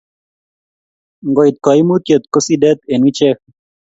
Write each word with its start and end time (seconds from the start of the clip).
ngo 1.29 1.41
it 1.49 1.57
kaimutiet 1.65 2.23
ko 2.31 2.37
sidet 2.45 2.79
ing' 2.93 3.07
achek 3.09 3.37